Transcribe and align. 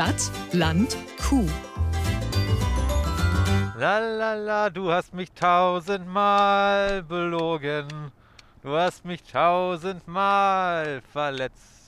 Stadt, 0.00 0.30
Land, 0.52 0.96
Kuh. 1.18 1.46
Lalala, 3.76 4.70
du 4.70 4.90
hast 4.90 5.12
mich 5.12 5.30
tausendmal 5.32 7.02
belogen. 7.02 7.86
Du 8.62 8.78
hast 8.78 9.04
mich 9.04 9.22
tausendmal 9.24 11.02
verletzt. 11.12 11.79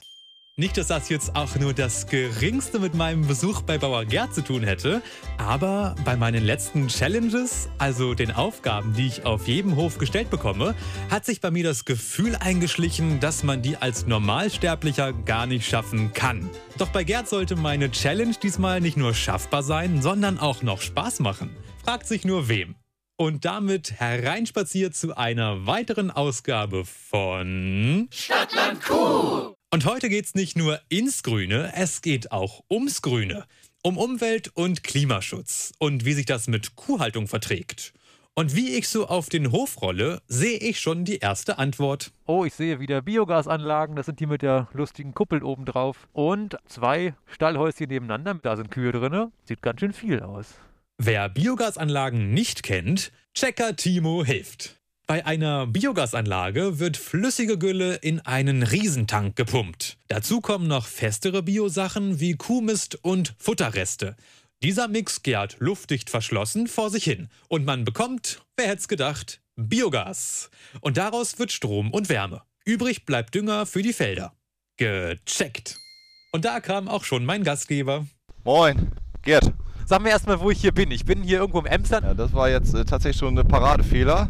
Nicht, 0.55 0.77
dass 0.77 0.85
das 0.85 1.09
jetzt 1.09 1.35
auch 1.35 1.55
nur 1.55 1.73
das 1.73 2.05
Geringste 2.05 2.77
mit 2.77 2.93
meinem 2.93 3.25
Besuch 3.25 3.63
bei 3.63 3.79
Bauer 3.79 4.05
Gerd 4.05 4.35
zu 4.35 4.43
tun 4.43 4.61
hätte, 4.61 5.01
aber 5.39 5.95
bei 6.05 6.15
meinen 6.15 6.43
letzten 6.43 6.89
Challenges, 6.89 7.69
also 7.79 8.13
den 8.13 8.29
Aufgaben, 8.29 8.93
die 8.93 9.07
ich 9.07 9.25
auf 9.25 9.47
jedem 9.47 9.75
Hof 9.75 9.97
gestellt 9.97 10.29
bekomme, 10.29 10.75
hat 11.09 11.25
sich 11.25 11.41
bei 11.41 11.49
mir 11.49 11.63
das 11.63 11.85
Gefühl 11.85 12.35
eingeschlichen, 12.35 13.19
dass 13.19 13.41
man 13.41 13.63
die 13.63 13.77
als 13.77 14.05
Normalsterblicher 14.05 15.13
gar 15.13 15.47
nicht 15.47 15.67
schaffen 15.67 16.13
kann. 16.13 16.47
Doch 16.77 16.89
bei 16.89 17.03
Gerd 17.03 17.27
sollte 17.27 17.55
meine 17.55 17.89
Challenge 17.89 18.35
diesmal 18.35 18.79
nicht 18.79 18.95
nur 18.95 19.15
schaffbar 19.15 19.63
sein, 19.63 20.03
sondern 20.03 20.37
auch 20.37 20.61
noch 20.61 20.81
Spaß 20.81 21.21
machen. 21.21 21.49
Fragt 21.83 22.05
sich 22.05 22.25
nur 22.25 22.47
wem. 22.47 22.75
Und 23.17 23.43
damit 23.43 23.93
hereinspaziert 23.93 24.95
zu 24.95 25.17
einer 25.17 25.65
weiteren 25.65 26.11
Ausgabe 26.11 26.85
von 26.85 28.07
Stadtland 28.11 28.83
Kuh. 28.83 29.55
Und 29.73 29.85
heute 29.85 30.07
geht 30.07 30.25
es 30.25 30.35
nicht 30.35 30.55
nur 30.55 30.79
ins 30.89 31.23
Grüne, 31.23 31.73
es 31.75 32.03
geht 32.03 32.31
auch 32.31 32.63
ums 32.69 33.01
Grüne. 33.01 33.47
Um 33.81 33.97
Umwelt- 33.97 34.51
und 34.53 34.83
Klimaschutz 34.83 35.73
und 35.79 36.05
wie 36.05 36.13
sich 36.13 36.27
das 36.27 36.47
mit 36.47 36.75
Kuhhaltung 36.75 37.27
verträgt. 37.27 37.91
Und 38.35 38.55
wie 38.55 38.75
ich 38.75 38.87
so 38.87 39.07
auf 39.07 39.29
den 39.29 39.51
Hof 39.51 39.81
rolle, 39.81 40.21
sehe 40.27 40.59
ich 40.59 40.79
schon 40.79 41.05
die 41.05 41.17
erste 41.17 41.57
Antwort. 41.57 42.11
Oh, 42.27 42.45
ich 42.45 42.53
sehe 42.53 42.79
wieder 42.79 43.01
Biogasanlagen, 43.01 43.95
das 43.95 44.05
sind 44.05 44.19
die 44.19 44.27
mit 44.27 44.43
der 44.43 44.67
lustigen 44.73 45.15
Kuppel 45.15 45.41
oben 45.41 45.65
drauf. 45.65 46.07
Und 46.13 46.55
zwei 46.67 47.15
Stallhäuschen 47.25 47.87
nebeneinander, 47.87 48.35
da 48.43 48.55
sind 48.55 48.69
Kühe 48.69 48.91
drin. 48.91 49.31
Sieht 49.43 49.63
ganz 49.63 49.79
schön 49.79 49.93
viel 49.93 50.19
aus. 50.19 50.53
Wer 50.99 51.29
Biogasanlagen 51.29 52.31
nicht 52.31 52.61
kennt, 52.61 53.11
Checker 53.33 53.75
Timo 53.75 54.23
hilft. 54.23 54.82
Bei 55.05 55.25
einer 55.25 55.67
Biogasanlage 55.67 56.79
wird 56.79 56.95
flüssige 56.95 57.57
Gülle 57.57 57.95
in 57.95 58.21
einen 58.21 58.63
Riesentank 58.63 59.35
gepumpt. 59.35 59.97
Dazu 60.07 60.39
kommen 60.39 60.67
noch 60.67 60.85
festere 60.85 61.43
Biosachen 61.43 62.21
wie 62.21 62.35
Kuhmist 62.35 63.03
und 63.03 63.35
Futterreste. 63.37 64.15
Dieser 64.63 64.87
Mix 64.87 65.21
gärt 65.21 65.57
luftdicht 65.59 66.09
verschlossen 66.09 66.67
vor 66.67 66.89
sich 66.89 67.03
hin 67.03 67.27
und 67.49 67.65
man 67.65 67.83
bekommt, 67.83 68.41
wer 68.55 68.67
hätte 68.67 68.79
es 68.79 68.87
gedacht, 68.87 69.41
Biogas. 69.57 70.49
Und 70.79 70.95
daraus 70.95 71.37
wird 71.37 71.51
Strom 71.51 71.91
und 71.91 72.07
Wärme. 72.07 72.41
Übrig 72.63 73.05
bleibt 73.05 73.35
Dünger 73.35 73.65
für 73.65 73.81
die 73.81 73.91
Felder. 73.91 74.33
Gecheckt. 74.77 75.77
Und 76.31 76.45
da 76.45 76.61
kam 76.61 76.87
auch 76.87 77.03
schon 77.03 77.25
mein 77.25 77.43
Gastgeber. 77.43 78.07
Moin, 78.45 78.93
Gerd. 79.23 79.53
Sag 79.85 80.01
mir 80.01 80.09
erstmal, 80.09 80.39
wo 80.39 80.49
ich 80.49 80.61
hier 80.61 80.71
bin. 80.71 80.91
Ich 80.91 81.05
bin 81.05 81.23
hier 81.23 81.39
irgendwo 81.39 81.59
im 81.59 81.65
Emsland. 81.65 82.05
Ja, 82.05 82.13
das 82.13 82.33
war 82.33 82.49
jetzt 82.49 82.73
äh, 82.73 82.85
tatsächlich 82.85 83.17
schon 83.19 83.37
ein 83.37 83.47
Paradefehler. 83.47 84.29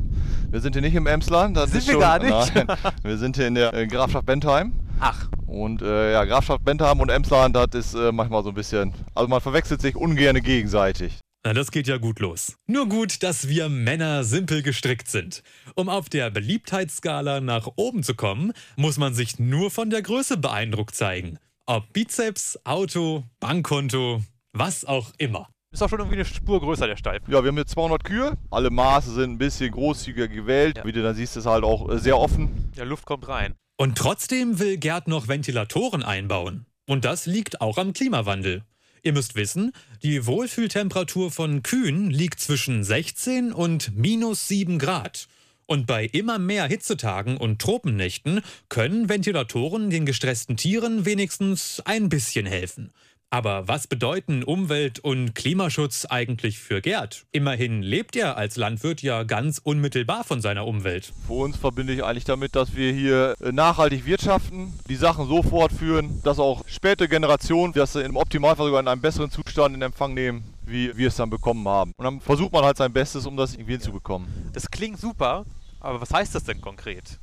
Wir 0.50 0.60
sind 0.62 0.74
hier 0.74 0.82
nicht 0.82 0.96
im 0.96 1.08
Emsland. 1.08 1.56
Das 1.56 1.72
Sind 1.72 1.80
ist 1.80 1.88
wir 1.88 1.94
schon, 1.94 2.02
gar 2.02 2.20
nicht? 2.20 2.56
Nein, 2.56 2.68
wir 3.04 3.18
sind 3.18 3.36
hier 3.36 3.48
in 3.48 3.56
der 3.56 3.74
äh, 3.74 3.88
Grafschaft 3.88 4.26
Bentheim. 4.26 4.74
Ach, 5.00 5.28
Und 5.48 5.82
äh, 5.82 6.14
ja, 6.14 6.26
Grafschaft 6.26 6.64
Bentheim 6.64 7.00
und 7.00 7.10
Emsland, 7.10 7.56
das 7.56 7.68
ist 7.74 7.94
äh, 7.94 8.12
manchmal 8.12 8.44
so 8.44 8.50
ein 8.50 8.56
bisschen. 8.56 8.94
Also 9.14 9.28
man 9.28 9.42
verwechselt 9.42 9.82
sich 9.82 9.96
ungern 9.96 10.42
gegenseitig. 10.42 11.20
Na, 11.46 11.54
das 11.54 11.72
geht 11.72 11.88
ja 11.88 11.98
gut 11.98 12.20
los. 12.20 12.56
Nur 12.68 12.88
gut, 12.88 13.22
dass 13.22 13.50
wir 13.50 13.68
Männer 13.68 14.24
simpel 14.24 14.64
gestrickt 14.64 15.10
sind. 15.10 15.44
Um 15.76 15.90
auf 15.90 16.08
der 16.08 16.30
Beliebtheitsskala 16.30 17.42
nach 17.42 17.68
oben 17.76 18.02
zu 18.02 18.16
kommen, 18.16 18.54
muss 18.78 18.98
man 18.98 19.14
sich 19.14 19.40
nur 19.40 19.70
von 19.70 19.90
der 19.90 20.02
Größe 20.02 20.38
beeindruckt 20.38 20.96
zeigen. 20.96 21.38
Ob 21.66 21.92
Bizeps, 21.94 22.60
Auto, 22.64 23.24
Bankkonto, 23.40 24.22
was 24.54 24.86
auch 24.86 25.12
immer. 25.18 25.50
ist 25.72 25.82
auch 25.82 25.90
schon 25.90 26.00
irgendwie 26.00 26.18
eine 26.18 26.26
Spur 26.26 26.62
größer, 26.62 26.88
der 26.88 26.96
Stall. 26.96 27.20
Ja, 27.28 27.44
wir 27.44 27.50
haben 27.50 27.56
hier 27.56 27.66
200 27.66 28.04
Kühe. 28.04 28.38
Alle 28.52 28.70
Maße 28.70 29.12
sind 29.12 29.32
ein 29.32 29.38
bisschen 29.38 29.72
großzügiger 29.72 30.28
gewählt. 30.28 30.78
Ja. 30.78 30.86
Wie 30.86 30.92
du 30.92 31.02
dann 31.02 31.16
siehst, 31.16 31.36
ist 31.36 31.48
halt 31.48 31.64
auch 31.64 31.90
äh, 31.90 31.98
sehr 31.98 32.18
offen. 32.18 32.72
Ja, 32.76 32.84
Luft 32.84 33.06
kommt 33.06 33.28
rein. 33.28 33.56
Und 33.76 33.98
trotzdem 33.98 34.60
will 34.60 34.78
Gerd 34.78 35.08
noch 35.08 35.28
Ventilatoren 35.28 36.04
einbauen. 36.04 36.66
Und 36.88 37.06
das 37.06 37.26
liegt 37.26 37.60
auch 37.62 37.78
am 37.78 37.94
Klimawandel. 37.94 38.64
Ihr 39.02 39.14
müsst 39.14 39.36
wissen, 39.36 39.74
die 40.04 40.26
Wohlfühltemperatur 40.26 41.32
von 41.32 41.64
Kühen 41.64 42.10
liegt 42.10 42.40
zwischen 42.40 42.84
16 42.84 43.52
und 43.52 43.96
minus 43.96 44.48
7 44.48 44.80
Grad. 44.80 45.28
Und 45.66 45.88
bei 45.88 46.06
immer 46.06 46.40
mehr 46.40 46.68
Hitzetagen 46.68 47.38
und 47.38 47.60
Tropennächten 47.60 48.42
können 48.70 49.10
Ventilatoren 49.10 49.90
den 49.90 50.06
gestressten 50.06 50.56
Tieren 50.56 51.06
wenigstens 51.06 51.82
ein 51.86 52.10
bisschen 52.10 52.46
helfen. 52.46 52.92
Aber 53.34 53.68
was 53.68 53.88
bedeuten 53.88 54.44
Umwelt- 54.44 55.00
und 55.00 55.34
Klimaschutz 55.34 56.06
eigentlich 56.06 56.60
für 56.60 56.82
Gerd? 56.82 57.26
Immerhin 57.32 57.82
lebt 57.82 58.16
er 58.16 58.38
als 58.38 58.58
Landwirt 58.58 59.02
ja 59.02 59.24
ganz 59.24 59.60
unmittelbar 59.64 60.24
von 60.24 60.40
seiner 60.40 60.68
Umwelt. 60.68 61.12
Für 61.26 61.34
uns 61.34 61.58
verbinde 61.58 61.94
ich 61.94 62.04
eigentlich 62.04 62.26
damit, 62.26 62.56
dass 62.56 62.76
wir 62.76 62.94
hier 62.94 63.34
äh, 63.42 63.52
nachhaltig 63.52 64.06
wirtschaften, 64.06 64.72
die 64.88 64.96
Sachen 64.96 65.28
so 65.28 65.42
fortführen, 65.42 66.22
dass 66.24 66.38
auch 66.38 66.62
späte 66.68 67.10
Generationen 67.10 67.74
das 67.74 67.96
im 67.96 68.18
Optimalfall 68.18 68.68
sogar 68.68 68.82
in 68.82 68.88
einem 68.88 69.02
besseren 69.02 69.32
Zustand 69.32 69.74
in 69.74 69.82
Empfang 69.82 70.14
nehmen, 70.14 70.44
wie 70.68 70.96
wir 70.96 71.08
es 71.08 71.16
dann 71.16 71.32
bekommen 71.32 71.68
haben. 71.68 71.92
Und 71.98 72.06
dann 72.06 72.22
versucht 72.22 72.54
man 72.54 72.64
halt 72.64 72.78
sein 72.78 72.94
Bestes, 72.94 73.26
um 73.26 73.36
das 73.36 73.56
irgendwie 73.56 73.72
hinzubekommen. 73.72 74.28
Das 74.54 74.70
klingt 74.70 75.00
super, 75.00 75.44
aber 75.80 76.00
was 76.00 76.12
heißt 76.12 76.36
das 76.36 76.44
denn 76.44 76.62
konkret? 76.62 77.18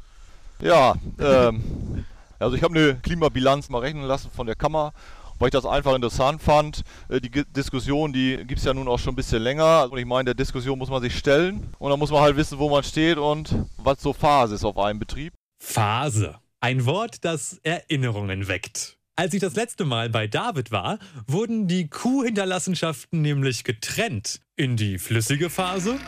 Ja, 0.61 0.97
ähm, 1.21 2.05
also 2.41 2.57
ich 2.57 2.65
habe 2.65 2.75
eine 2.75 2.95
Klimabilanz 2.97 3.69
mal 3.69 3.79
rechnen 3.79 4.05
lassen 4.05 4.29
von 4.35 4.49
der 4.49 4.57
Kammer, 4.57 4.93
weil 5.41 5.49
ich 5.49 5.53
das 5.53 5.67
einfach 5.67 5.95
interessant 5.97 6.41
fand. 6.41 6.83
Äh, 7.09 7.21
Die 7.21 7.31
Diskussion, 7.31 8.13
die 8.13 8.37
gibt 8.47 8.59
es 8.61 8.65
ja 8.65 8.73
nun 8.73 8.87
auch 8.87 8.99
schon 8.99 9.15
ein 9.15 9.17
bisschen 9.17 9.43
länger. 9.43 9.89
Und 9.91 9.99
ich 9.99 10.07
meine, 10.07 10.27
der 10.27 10.35
Diskussion 10.35 10.79
muss 10.79 10.91
man 10.91 11.03
sich 11.03 11.19
stellen. 11.19 11.75
Und 11.81 11.91
dann 11.91 11.99
muss 11.99 12.11
man 12.13 12.21
halt 12.21 12.37
wissen, 12.37 12.59
wo 12.59 12.71
man 12.71 12.85
steht 12.85 13.19
und 13.19 13.53
was 13.79 14.01
so 14.01 14.13
Phase 14.13 14.55
ist 14.55 14.65
auf 14.65 14.79
einem 14.79 15.01
Betrieb. 15.01 15.33
Phase. 15.61 16.39
Ein 16.61 16.85
Wort, 16.85 17.25
das 17.25 17.59
Erinnerungen 17.63 18.47
weckt. 18.47 18.99
Als 19.17 19.35
ich 19.35 19.41
das 19.41 19.55
letzte 19.55 19.85
Mal 19.85 20.11
bei 20.11 20.27
David 20.27 20.71
war, 20.71 20.99
wurden 21.27 21.67
die 21.67 21.89
Kuhhinterlassenschaften 21.89 23.21
nämlich 23.21 23.65
getrennt 23.65 24.41
in 24.57 24.77
die 24.77 24.99
flüssige 24.99 25.51
Phase 25.51 25.99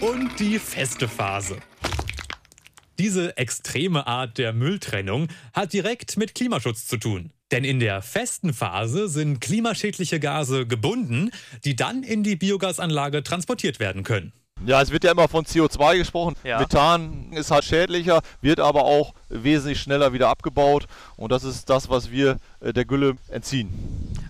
und 0.00 0.38
die 0.38 0.58
feste 0.58 1.08
Phase. 1.08 1.58
Diese 2.98 3.36
extreme 3.36 4.06
Art 4.06 4.38
der 4.38 4.52
Mülltrennung 4.52 5.28
hat 5.52 5.72
direkt 5.72 6.16
mit 6.16 6.34
Klimaschutz 6.34 6.86
zu 6.86 6.96
tun. 6.96 7.32
Denn 7.52 7.62
in 7.62 7.78
der 7.78 8.02
festen 8.02 8.52
Phase 8.52 9.08
sind 9.08 9.40
klimaschädliche 9.40 10.18
Gase 10.18 10.66
gebunden, 10.66 11.30
die 11.64 11.76
dann 11.76 12.02
in 12.02 12.24
die 12.24 12.34
Biogasanlage 12.34 13.22
transportiert 13.22 13.78
werden 13.78 14.02
können. 14.02 14.32
Ja, 14.64 14.80
es 14.80 14.90
wird 14.90 15.04
ja 15.04 15.12
immer 15.12 15.28
von 15.28 15.44
CO2 15.44 15.98
gesprochen. 15.98 16.34
Ja. 16.42 16.58
Methan 16.58 17.30
ist 17.32 17.50
halt 17.50 17.64
schädlicher, 17.64 18.22
wird 18.40 18.58
aber 18.58 18.84
auch 18.84 19.12
wesentlich 19.28 19.80
schneller 19.80 20.12
wieder 20.12 20.28
abgebaut. 20.28 20.86
Und 21.16 21.30
das 21.30 21.44
ist 21.44 21.68
das, 21.68 21.88
was 21.90 22.10
wir 22.10 22.38
äh, 22.60 22.72
der 22.72 22.86
Gülle 22.86 23.16
entziehen. 23.28 23.68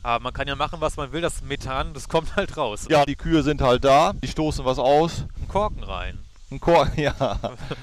Aber 0.03 0.23
man 0.23 0.35
kann 0.35 0.49
ja 0.49 0.57
machen, 0.57 0.81
was 0.81 0.97
man 0.97 1.13
will. 1.13 1.21
Das 1.21 1.43
Methan, 1.43 1.95
das 1.95 2.09
kommt 2.09 2.37
halt 2.37 2.57
raus. 2.57 2.87
Ja, 2.91 3.07
die 3.07 3.17
Kühe 3.17 3.43
sind 3.43 3.63
halt 3.63 3.85
da, 3.85 4.13
die 4.13 4.29
stoßen 4.29 4.65
was 4.65 4.79
aus. 4.79 5.25
Ein 5.41 5.49
Korken 5.49 5.85
rein. 5.85 6.19
Ein 6.51 6.61
Korken, 6.61 7.03
ja. 7.03 7.39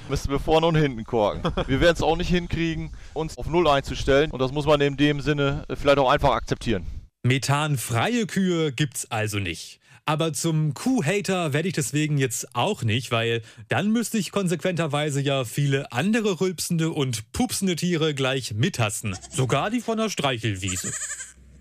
Müssen 0.08 0.30
wir 0.30 0.40
vorne 0.40 0.66
und 0.66 0.76
hinten 0.76 1.04
korken. 1.04 1.42
Wir 1.66 1.80
werden 1.80 1.94
es 1.94 2.02
auch 2.02 2.16
nicht 2.16 2.30
hinkriegen, 2.30 2.92
uns 3.12 3.36
auf 3.36 3.46
Null 3.46 3.68
einzustellen. 3.68 4.30
Und 4.30 4.40
das 4.40 4.52
muss 4.52 4.64
man 4.64 4.80
in 4.80 4.96
dem 4.96 5.20
Sinne 5.20 5.64
äh, 5.68 5.76
vielleicht 5.76 5.98
auch 5.98 6.10
einfach 6.10 6.30
akzeptieren. 6.30 6.86
Methanfreie 7.22 8.26
Kühe 8.26 8.72
gibt's 8.72 9.10
also 9.10 9.38
nicht. 9.38 9.80
Aber 10.06 10.34
zum 10.34 10.74
Kuhhater 10.74 11.54
werde 11.54 11.68
ich 11.68 11.74
deswegen 11.74 12.18
jetzt 12.18 12.54
auch 12.54 12.82
nicht, 12.82 13.10
weil 13.10 13.40
dann 13.68 13.90
müsste 13.90 14.18
ich 14.18 14.32
konsequenterweise 14.32 15.22
ja 15.22 15.44
viele 15.44 15.92
andere 15.92 16.42
rülpsende 16.42 16.90
und 16.90 17.32
pupsende 17.32 17.74
Tiere 17.74 18.14
gleich 18.14 18.52
mithassen. 18.52 19.16
Sogar 19.30 19.70
die 19.70 19.80
von 19.80 19.96
der 19.96 20.10
Streichelwiese. 20.10 20.92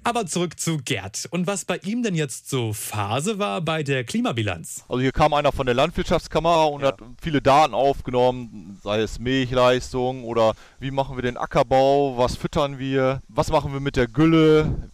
Aber 0.06 0.26
zurück 0.26 0.60
zu 0.60 0.78
Gerd. 0.80 1.28
Und 1.32 1.48
was 1.48 1.66
bei 1.66 1.78
ihm 1.78 2.04
denn 2.04 2.16
jetzt 2.16 2.50
so 2.50 2.74
Phase 2.74 3.40
war 3.40 3.62
bei 3.62 3.84
der 3.84 4.04
Klimabilanz? 4.04 4.84
Also 4.90 5.02
hier 5.02 5.12
kam 5.12 5.34
einer 5.34 5.52
von 5.52 5.66
der 5.66 5.76
Landwirtschaftskammer 5.76 6.70
und 6.72 6.82
Ja. 6.82 6.88
hat 6.88 7.00
viele 7.22 7.42
Daten 7.42 7.74
aufgenommen, 7.74 8.80
sei 8.84 9.02
es 9.02 9.20
Milchleistung 9.20 10.24
oder 10.24 10.54
wie 10.80 10.92
machen 10.92 11.16
wir 11.18 11.22
den 11.22 11.38
Ackerbau, 11.38 12.18
was 12.18 12.36
füttern 12.36 12.80
wir, 12.80 13.22
was 13.30 13.50
machen 13.50 13.72
wir 13.74 13.80
mit 13.80 13.96
der 13.96 14.08
Gülle. 14.08 14.92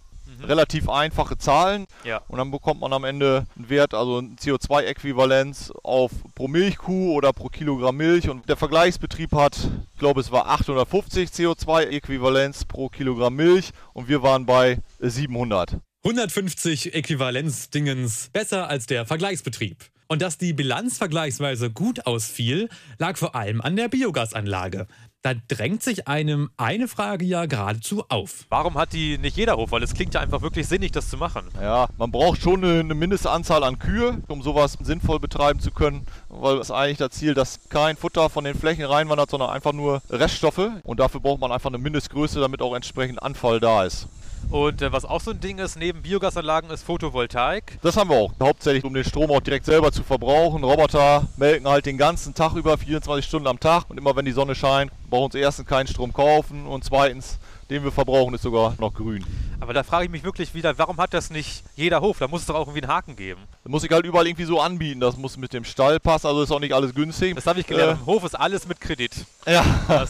Relativ 0.47 0.89
einfache 0.89 1.37
Zahlen 1.37 1.85
Ja. 2.03 2.21
und 2.27 2.37
dann 2.37 2.51
bekommt 2.51 2.81
man 2.81 2.93
am 2.93 3.03
Ende 3.03 3.45
einen 3.55 3.69
Wert, 3.69 3.93
also 3.93 4.19
ein 4.19 4.35
CO2-Äquivalenz 4.37 5.71
auf 5.83 6.11
pro 6.35 6.47
Milchkuh 6.47 7.13
oder 7.13 7.33
pro 7.33 7.47
Kilogramm 7.49 7.97
Milch 7.97 8.29
und 8.29 8.47
der 8.49 8.55
Vergleichsbetrieb 8.57 9.31
hat, 9.33 9.57
ich 9.93 9.99
glaube 9.99 10.21
es 10.21 10.31
war 10.31 10.47
850 10.49 11.29
CO2-Äquivalenz 11.29 12.65
pro 12.67 12.89
Kilogramm 12.89 13.35
Milch 13.35 13.71
und 13.93 14.07
wir 14.07 14.23
waren 14.23 14.45
bei 14.45 14.79
äh, 14.99 15.09
700. 15.09 15.77
150 16.03 16.93
Äquivalenzdingens 16.93 18.29
besser 18.31 18.69
als 18.69 18.85
der 18.85 19.05
Vergleichsbetrieb. 19.05 19.77
Und 20.07 20.21
dass 20.23 20.37
die 20.39 20.53
Bilanz 20.53 20.97
vergleichsweise 20.97 21.69
gut 21.69 22.07
ausfiel, 22.07 22.69
lag 22.97 23.15
vor 23.17 23.35
allem 23.35 23.61
an 23.61 23.75
der 23.75 23.89
Biogasanlage. 23.89 24.87
Da 25.21 25.33
drängt 25.33 25.83
sich 25.83 26.07
einem 26.07 26.49
eine 26.55 26.87
Frage 26.87 27.25
ja 27.25 27.45
geradezu 27.45 28.05
auf. 28.07 28.45
Warum 28.47 28.75
hat 28.75 28.93
die 28.93 29.17
nicht 29.17 29.35
jeder 29.35 29.57
Hof? 29.57 29.73
Weil 29.73 29.83
es 29.83 29.93
klingt 29.93 30.13
ja 30.13 30.21
einfach 30.21 30.41
wirklich 30.41 30.65
sinnig, 30.65 30.93
das 30.93 31.09
zu 31.09 31.17
machen. 31.17 31.49
Ja, 31.59 31.89
man 31.97 32.09
braucht 32.09 32.41
schon 32.41 32.63
eine, 32.63 32.95
Mindestanzahl 32.95 33.65
an 33.65 33.79
Kühe, 33.79 34.21
um 34.29 34.41
sowas 34.41 34.77
sinnvoll 34.79 35.19
betreiben 35.19 35.59
zu 35.59 35.71
können, 35.71 36.05
weil 36.29 36.57
es 36.59 36.71
eigentlich 36.71 36.99
das 36.99 37.11
Ziel, 37.11 37.33
dass 37.33 37.67
kein 37.67 37.97
Futter 37.97 38.29
von 38.29 38.45
den 38.45 38.55
Flächen 38.55 38.85
reinwandert, 38.85 39.29
sondern 39.29 39.49
einfach 39.49 39.73
nur 39.73 40.01
Reststoffe. 40.09 40.69
Und 40.83 41.01
dafür 41.01 41.19
braucht 41.19 41.41
man 41.41 41.51
einfach 41.51 41.69
eine 41.69 41.79
Mindestgröße, 41.79 42.39
damit 42.39 42.61
auch 42.61 42.73
entsprechend 42.73 43.21
Anfall 43.21 43.59
da 43.59 43.83
ist. 43.83 44.07
Und 44.49 44.81
äh, 44.81 44.91
was 44.91 45.05
auch 45.05 45.21
so 45.21 45.31
ein 45.31 45.39
Ding 45.39 45.59
ist, 45.59 45.77
neben 45.77 46.01
Biogasanlagen 46.01 46.69
ist 46.71 46.83
Photovoltaik. 46.83 47.77
Das 47.81 47.97
haben 47.97 48.09
wir 48.09 48.17
auch. 48.17 48.33
Hauptsächlich, 48.41 48.83
um 48.83 48.93
den 48.93 49.03
Strom 49.03 49.29
auch 49.31 49.41
direkt 49.41 49.65
selber 49.65 49.91
zu 49.91 50.03
verbrauchen. 50.03 50.63
Roboter 50.63 51.27
melken 51.37 51.67
halt 51.67 51.85
den 51.85 51.97
ganzen 51.97 52.33
Tag 52.33 52.53
über, 52.55 52.77
24 52.77 53.25
Stunden 53.25 53.47
am 53.47 53.59
Tag. 53.59 53.89
Und 53.89 53.97
immer 53.97 54.15
wenn 54.15 54.25
die 54.25 54.31
Sonne 54.31 54.55
scheint, 54.55 54.91
brauchen 55.09 55.31
sie 55.31 55.39
erstens 55.39 55.67
keinen 55.67 55.87
Strom 55.87 56.13
kaufen 56.13 56.65
und 56.65 56.83
zweitens 56.83 57.39
den 57.69 57.83
wir 57.83 57.91
verbrauchen, 57.91 58.33
ist 58.33 58.41
sogar 58.41 58.75
noch 58.79 58.93
grün. 58.93 59.23
Aber 59.59 59.73
da 59.73 59.83
frage 59.83 60.05
ich 60.05 60.11
mich 60.11 60.23
wirklich 60.23 60.53
wieder, 60.53 60.77
warum 60.77 60.97
hat 60.97 61.13
das 61.13 61.29
nicht 61.29 61.63
jeder 61.75 62.01
Hof? 62.01 62.17
Da 62.19 62.27
muss 62.27 62.41
es 62.41 62.47
doch 62.47 62.55
auch 62.55 62.67
irgendwie 62.67 62.81
einen 62.81 62.91
Haken 62.91 63.15
geben. 63.15 63.41
Das 63.63 63.71
muss 63.71 63.83
ich 63.83 63.91
halt 63.91 64.05
überall 64.05 64.25
irgendwie 64.25 64.45
so 64.45 64.59
anbieten. 64.61 64.99
Das 64.99 65.17
muss 65.17 65.37
mit 65.37 65.53
dem 65.53 65.63
Stall 65.63 65.99
passen, 65.99 66.27
also 66.27 66.41
ist 66.43 66.51
auch 66.51 66.59
nicht 66.59 66.73
alles 66.73 66.95
günstig. 66.95 67.35
Das 67.35 67.45
habe 67.45 67.59
ich 67.59 67.67
gelernt. 67.67 67.99
Im 67.99 68.05
Hof 68.05 68.23
ist 68.23 68.35
alles 68.35 68.67
mit 68.67 68.79
Kredit. 68.79 69.11
Ja. 69.47 69.65
Ja. 69.89 70.05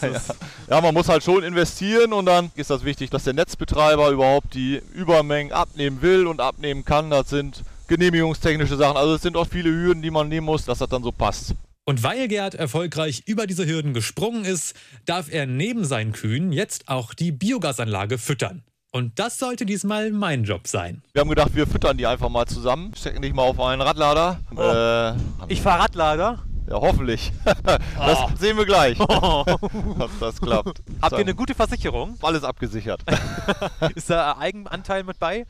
ja, 0.69 0.81
man 0.81 0.93
muss 0.93 1.07
halt 1.07 1.23
schon 1.23 1.43
investieren 1.43 2.11
und 2.11 2.25
dann 2.25 2.51
ist 2.55 2.69
das 2.69 2.83
wichtig, 2.83 3.09
dass 3.09 3.23
der 3.23 3.33
Netzbetreiber 3.33 4.09
überhaupt 4.09 4.53
die 4.53 4.81
Übermengen 4.93 5.53
abnehmen 5.53 6.01
will 6.01 6.27
und 6.27 6.41
abnehmen 6.41 6.83
kann. 6.83 7.09
Das 7.09 7.29
sind 7.29 7.63
genehmigungstechnische 7.87 8.75
Sachen. 8.75 8.97
Also 8.97 9.15
es 9.15 9.21
sind 9.21 9.37
auch 9.37 9.47
viele 9.47 9.69
Hürden, 9.69 10.01
die 10.01 10.11
man 10.11 10.27
nehmen 10.27 10.45
muss, 10.45 10.65
dass 10.65 10.79
das 10.79 10.89
dann 10.89 11.03
so 11.03 11.11
passt. 11.13 11.55
Und 11.89 12.03
weil 12.03 12.27
Gerd 12.27 12.53
erfolgreich 12.53 13.23
über 13.25 13.47
diese 13.47 13.65
Hürden 13.65 13.95
gesprungen 13.95 14.45
ist, 14.45 14.75
darf 15.07 15.25
er 15.27 15.47
neben 15.47 15.85
seinen 15.85 16.11
Kühen 16.11 16.51
jetzt 16.51 16.87
auch 16.87 17.15
die 17.15 17.31
Biogasanlage 17.31 18.19
füttern. 18.19 18.61
Und 18.91 19.17
das 19.17 19.39
sollte 19.39 19.65
diesmal 19.65 20.11
mein 20.11 20.43
Job 20.43 20.67
sein. 20.67 21.01
Wir 21.13 21.21
haben 21.21 21.29
gedacht, 21.29 21.55
wir 21.55 21.65
füttern 21.65 21.97
die 21.97 22.05
einfach 22.05 22.29
mal 22.29 22.45
zusammen. 22.45 22.93
Stecken 22.95 23.23
dich 23.23 23.33
mal 23.33 23.41
auf 23.41 23.59
einen 23.59 23.81
Radlader. 23.81 24.39
Oh. 24.55 24.61
Äh, 24.61 25.51
ich 25.51 25.63
fahre 25.63 25.85
Radlader. 25.85 26.43
Ja, 26.69 26.75
hoffentlich. 26.75 27.31
das 27.63 27.79
Oh. 27.97 28.29
sehen 28.37 28.57
wir 28.57 28.65
gleich, 28.65 28.97
Oh. 28.99 29.43
dass 29.99 30.11
das 30.19 30.39
klappt. 30.41 30.81
Habt 31.01 31.13
ihr 31.13 31.17
eine 31.19 31.35
gute 31.35 31.55
Versicherung? 31.55 32.17
Alles 32.21 32.43
abgesichert. 32.43 33.01
Ist 33.95 34.09
da 34.09 34.37
Eigenanteil 34.37 35.03
mit 35.03 35.19
bei? 35.19 35.45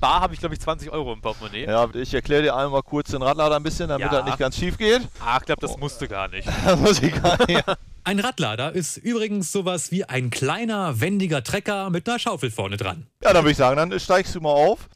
Bar 0.00 0.20
habe 0.20 0.34
ich, 0.34 0.40
glaube 0.40 0.54
ich, 0.54 0.60
20 0.60 0.90
Euro 0.92 1.12
im 1.12 1.20
Portemonnaie. 1.20 1.64
ja, 1.66 1.88
ich 1.94 2.12
erkläre 2.14 2.42
dir 2.42 2.56
einmal 2.56 2.82
kurz 2.82 3.10
den 3.10 3.22
Radlader 3.22 3.56
ein 3.56 3.62
bisschen, 3.62 3.88
damit 3.88 4.06
Ja. 4.12 4.18
das 4.18 4.24
nicht 4.26 4.38
ganz 4.38 4.56
schief 4.56 4.78
geht. 4.78 5.00
Ach, 5.24 5.40
ich 5.40 5.46
glaube, 5.46 5.60
das 5.60 5.76
musste 5.78 6.06
gar 6.06 6.28
nicht. 6.28 6.46
Das 6.64 6.78
muss 6.78 7.02
ich 7.02 7.20
gar 7.20 7.38
nicht. 7.46 7.64
Ein 8.04 8.20
Radlader 8.20 8.72
ist 8.72 8.96
übrigens 8.96 9.52
sowas 9.52 9.90
wie 9.90 10.04
ein 10.04 10.30
kleiner, 10.30 11.00
wendiger 11.00 11.42
Trecker 11.42 11.90
mit 11.90 12.08
einer 12.08 12.18
Schaufel 12.18 12.50
vorne 12.50 12.76
dran. 12.78 13.06
Ja, 13.22 13.32
dann 13.32 13.42
würde 13.42 13.50
ich 13.52 13.56
sagen, 13.58 13.76
dann 13.76 13.98
steigst 14.00 14.34
du 14.34 14.40
mal 14.40 14.50
auf. 14.52 14.88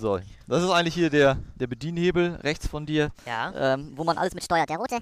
So, 0.00 0.18
das 0.48 0.62
ist 0.62 0.70
eigentlich 0.70 0.94
hier 0.94 1.10
der, 1.10 1.38
der 1.56 1.66
Bedienhebel 1.66 2.40
rechts 2.42 2.66
von 2.66 2.86
dir. 2.86 3.10
Ja. 3.26 3.74
Ähm, 3.74 3.92
wo 3.94 4.04
man 4.04 4.18
alles 4.18 4.34
mit 4.34 4.42
steuert. 4.42 4.68
Der 4.68 4.78
rote. 4.78 4.98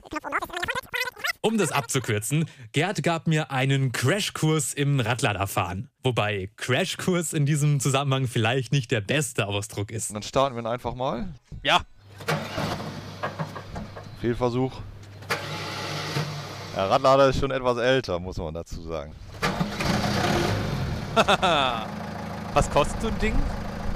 Um 1.41 1.57
das 1.57 1.71
abzukürzen, 1.71 2.47
Gerd 2.73 3.03
gab 3.03 3.27
mir 3.27 3.51
einen 3.51 3.93
Crashkurs 3.93 4.75
im 4.75 5.01
Radladerfahren. 5.01 5.89
Wobei 6.03 6.51
Crashkurs 6.57 7.33
in 7.33 7.47
diesem 7.47 7.81
Zusammenhang 7.81 8.27
vielleicht 8.27 8.73
nicht 8.73 8.91
der 8.91 9.01
beste 9.01 9.47
Ausdruck 9.47 9.91
ist. 9.91 10.11
Und 10.11 10.15
dann 10.15 10.23
starten 10.25 10.57
wir 10.57 10.63
ihn 10.63 10.67
einfach 10.67 10.95
mal. 10.95 11.29
Ja, 11.63 11.83
Fehlversuch. 14.21 14.73
Der 16.75 16.91
Radlader 16.91 17.29
ist 17.29 17.39
schon 17.39 17.51
etwas 17.51 17.79
älter, 17.79 18.19
muss 18.19 18.37
man 18.37 18.55
dazu 18.55 18.83
sagen. 18.83 19.15
was 22.55 22.71
kostet 22.71 23.01
so 23.01 23.09
ein 23.09 23.19
Ding? 23.19 23.35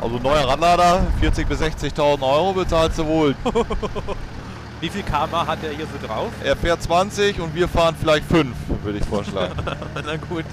Also 0.03 0.19
neuer 0.19 0.49
Radlader, 0.49 1.07
40.000 1.21 1.47
bis 1.47 1.61
60.000 1.61 2.23
Euro 2.23 2.53
bezahlst 2.55 2.99
du 2.99 3.07
wohl. 3.07 3.37
Wie 4.81 4.89
viel 4.89 5.05
kmh 5.05 5.47
hat 5.47 5.63
er 5.63 5.71
hier 5.71 5.87
so 5.87 6.05
drauf? 6.05 6.33
Er 6.43 6.57
fährt 6.57 6.83
20 6.83 7.39
und 7.39 7.55
wir 7.55 7.69
fahren 7.69 7.95
vielleicht 8.01 8.27
5, 8.27 8.49
würde 8.83 8.99
ich 8.99 9.05
vorschlagen. 9.05 9.55
Na 9.95 10.17
gut. 10.17 10.45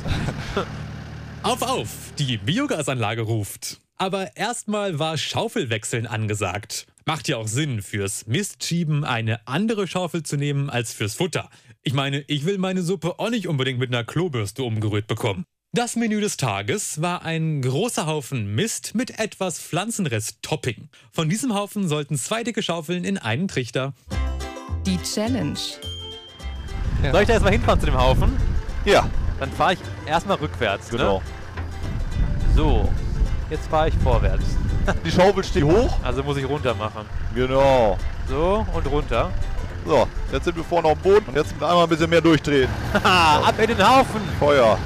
Auf, 1.41 1.61
auf, 1.61 1.89
die 2.19 2.37
Biogasanlage 2.37 3.21
ruft. 3.21 3.79
Aber 3.95 4.35
erstmal 4.35 4.99
war 4.99 5.17
Schaufelwechseln 5.17 6.05
angesagt. 6.05 6.85
Macht 7.05 7.29
ja 7.29 7.37
auch 7.37 7.47
Sinn, 7.47 7.81
fürs 7.81 8.27
Mistschieben 8.27 9.05
eine 9.05 9.47
andere 9.47 9.87
Schaufel 9.87 10.23
zu 10.23 10.35
nehmen 10.35 10.69
als 10.69 10.93
fürs 10.93 11.15
Futter. 11.15 11.49
Ich 11.81 11.93
meine, 11.93 12.25
ich 12.27 12.45
will 12.45 12.57
meine 12.57 12.81
Suppe 12.81 13.19
auch 13.19 13.29
nicht 13.29 13.47
unbedingt 13.47 13.79
mit 13.79 13.89
einer 13.89 14.03
Klobürste 14.03 14.63
umgerührt 14.63 15.07
bekommen. 15.07 15.45
Das 15.71 15.95
Menü 15.95 16.19
des 16.19 16.35
Tages 16.37 16.99
war 16.99 17.23
ein 17.23 17.61
großer 17.61 18.07
Haufen 18.07 18.55
Mist 18.55 18.95
mit 18.95 19.19
etwas 19.19 19.59
Pflanzenrest-Topping. 19.59 20.89
Von 21.11 21.29
diesem 21.29 21.53
Haufen 21.53 21.87
sollten 21.87 22.17
zwei 22.17 22.43
dicke 22.43 22.63
Schaufeln 22.63 23.03
in 23.03 23.19
einen 23.19 23.47
Trichter. 23.47 23.93
Die 24.87 24.97
Challenge. 25.03 25.53
Soll 27.11 27.21
ich 27.21 27.27
da 27.27 27.33
erstmal 27.33 27.51
hinfahren 27.51 27.79
zu 27.79 27.85
dem 27.85 27.95
Haufen? 27.99 28.35
ja, 28.83 29.07
Dann 29.39 29.51
fahre 29.51 29.73
ich 29.73 29.79
erstmal 30.07 30.37
rückwärts. 30.37 30.89
genau. 30.89 31.19
Ne? 31.19 31.23
So, 32.55 32.89
jetzt 33.51 33.67
fahre 33.69 33.89
ich 33.89 33.93
vorwärts. 34.03 34.43
Die 35.05 35.11
Schaufel 35.11 35.43
steht 35.43 35.63
hoch. 35.63 35.95
Also 36.03 36.23
muss 36.23 36.37
ich 36.37 36.49
runter 36.49 36.73
machen. 36.73 37.05
Genau. 37.35 37.95
So 38.27 38.65
und 38.73 38.87
runter. 38.87 39.29
So, 39.85 40.07
jetzt 40.31 40.45
sind 40.45 40.57
wir 40.57 40.63
vorne 40.63 40.87
auf 40.87 40.99
dem 40.99 41.03
Boden 41.13 41.25
und 41.27 41.35
jetzt 41.35 41.53
einmal 41.53 41.83
ein 41.83 41.89
bisschen 41.89 42.09
mehr 42.09 42.21
durchdrehen. 42.21 42.69
Haha, 42.91 43.43
ab 43.49 43.59
in 43.59 43.67
den 43.67 43.87
Haufen. 43.87 44.21
Feuer. 44.39 44.79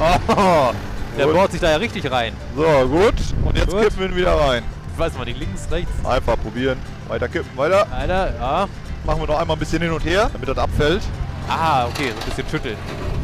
Oh, 0.00 0.72
der 1.16 1.26
Gut. 1.26 1.34
bohrt 1.34 1.52
sich 1.52 1.60
da 1.60 1.70
ja 1.70 1.76
richtig 1.76 2.10
rein. 2.10 2.32
So, 2.54 2.62
gut. 2.88 3.14
Und 3.44 3.56
jetzt 3.56 3.70
Gut. 3.70 3.82
kippen 3.82 3.98
wir 4.00 4.06
ihn 4.08 4.16
wieder 4.16 4.34
rein. 4.38 4.62
Ich 4.92 4.98
weiß 4.98 5.14
mal 5.18 5.24
nicht, 5.24 5.38
links, 5.38 5.66
rechts. 5.70 5.90
Einfach 6.04 6.36
probieren. 6.40 6.78
Weiter 7.08 7.28
kippen, 7.28 7.56
weiter. 7.56 7.86
Alter, 7.90 8.34
ja. 8.38 8.68
Machen 9.04 9.20
wir 9.20 9.26
noch 9.26 9.38
einmal 9.40 9.56
ein 9.56 9.60
bisschen 9.60 9.80
hin 9.82 9.90
und 9.92 10.04
her, 10.04 10.28
damit 10.32 10.48
das 10.48 10.58
abfällt. 10.58 11.02
Ah, 11.48 11.86
okay, 11.86 12.10
so 12.14 12.20
ein 12.20 12.26
bisschen 12.26 12.48
schütteln. 12.50 12.76